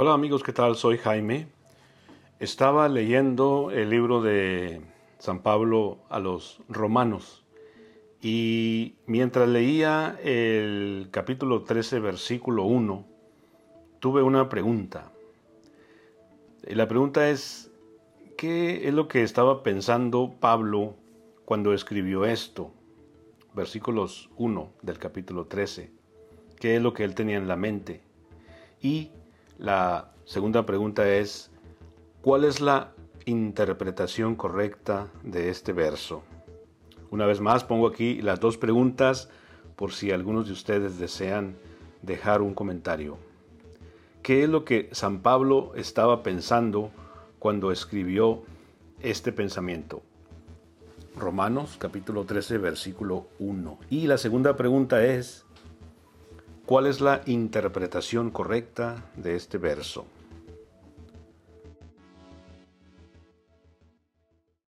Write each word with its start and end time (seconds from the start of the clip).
Hola 0.00 0.14
amigos, 0.14 0.44
¿qué 0.44 0.52
tal? 0.52 0.76
Soy 0.76 0.96
Jaime. 0.96 1.48
Estaba 2.38 2.88
leyendo 2.88 3.72
el 3.72 3.90
libro 3.90 4.22
de 4.22 4.80
San 5.18 5.40
Pablo 5.40 5.98
a 6.08 6.20
los 6.20 6.60
romanos 6.68 7.44
y 8.22 8.94
mientras 9.06 9.48
leía 9.48 10.16
el 10.22 11.08
capítulo 11.10 11.64
13, 11.64 11.98
versículo 11.98 12.62
1, 12.62 13.04
tuve 13.98 14.22
una 14.22 14.48
pregunta. 14.48 15.10
La 16.62 16.86
pregunta 16.86 17.28
es, 17.28 17.72
¿qué 18.36 18.86
es 18.86 18.94
lo 18.94 19.08
que 19.08 19.24
estaba 19.24 19.64
pensando 19.64 20.32
Pablo 20.38 20.94
cuando 21.44 21.74
escribió 21.74 22.24
esto? 22.24 22.70
Versículos 23.52 24.30
1 24.36 24.74
del 24.80 24.98
capítulo 25.00 25.46
13. 25.46 25.90
¿Qué 26.60 26.76
es 26.76 26.82
lo 26.82 26.92
que 26.92 27.02
él 27.02 27.16
tenía 27.16 27.36
en 27.36 27.48
la 27.48 27.56
mente? 27.56 28.00
Y 28.80 29.10
la 29.58 30.12
segunda 30.24 30.64
pregunta 30.64 31.08
es, 31.08 31.50
¿cuál 32.22 32.44
es 32.44 32.60
la 32.60 32.92
interpretación 33.26 34.36
correcta 34.36 35.08
de 35.22 35.50
este 35.50 35.72
verso? 35.72 36.22
Una 37.10 37.26
vez 37.26 37.40
más 37.40 37.64
pongo 37.64 37.88
aquí 37.88 38.22
las 38.22 38.38
dos 38.38 38.56
preguntas 38.56 39.28
por 39.76 39.92
si 39.92 40.12
algunos 40.12 40.46
de 40.46 40.52
ustedes 40.52 40.98
desean 40.98 41.56
dejar 42.02 42.40
un 42.42 42.54
comentario. 42.54 43.18
¿Qué 44.22 44.44
es 44.44 44.48
lo 44.48 44.64
que 44.64 44.88
San 44.92 45.20
Pablo 45.20 45.72
estaba 45.74 46.22
pensando 46.22 46.90
cuando 47.38 47.72
escribió 47.72 48.42
este 49.00 49.32
pensamiento? 49.32 50.02
Romanos 51.16 51.76
capítulo 51.78 52.24
13 52.24 52.58
versículo 52.58 53.26
1. 53.40 53.78
Y 53.90 54.06
la 54.06 54.18
segunda 54.18 54.56
pregunta 54.56 55.04
es, 55.04 55.46
¿cuál 56.68 56.84
es 56.84 57.00
la 57.00 57.22
interpretación 57.24 58.30
correcta 58.30 59.10
de 59.16 59.36
este 59.36 59.56
verso? 59.56 60.04